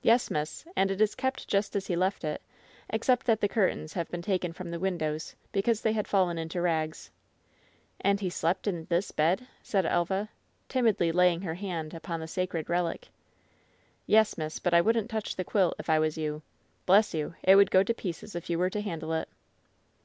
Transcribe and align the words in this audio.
"Yes, 0.00 0.30
miss, 0.30 0.64
and 0.76 0.92
it 0.92 1.00
is 1.00 1.16
kept 1.16 1.48
just 1.48 1.74
as 1.74 1.88
he 1.88 1.96
left 1.96 2.22
it, 2.22 2.40
except 2.88 3.26
that 3.26 3.40
the 3.40 3.48
curtains 3.48 3.94
have 3.94 4.08
been 4.08 4.22
taken 4.22 4.52
from 4.52 4.70
the 4.70 4.78
windows, 4.78 5.34
because 5.50 5.80
they 5.80 5.92
had 5.92 6.06
fallen 6.06 6.38
into 6.38 6.60
rags." 6.62 7.10
"And 8.00 8.20
he 8.20 8.30
slept 8.30 8.68
in 8.68 8.84
this 8.84 9.10
bed?" 9.10 9.48
said 9.64 9.84
Elva, 9.84 10.28
timidly 10.68 11.10
laying 11.10 11.40
her 11.40 11.54
hand 11.54 11.94
upon 11.94 12.20
the 12.20 12.28
sacred 12.28 12.70
relic. 12.70 13.08
"Yes, 14.06 14.38
miss, 14.38 14.60
but 14.60 14.72
I 14.72 14.80
wouldn't 14.80 15.10
touch 15.10 15.34
the 15.34 15.42
quilt, 15.42 15.74
if 15.80 15.90
I 15.90 15.98
was^ 15.98 16.16
you. 16.16 16.42
Bless 16.86 17.12
you, 17.12 17.34
it 17.42 17.56
would 17.56 17.72
go 17.72 17.82
to 17.82 17.92
pieces 17.92 18.36
if 18.36 18.48
you 18.48 18.60
were 18.60 18.70
ta 18.70 18.82
handle 18.82 19.12
it!" 19.14 19.28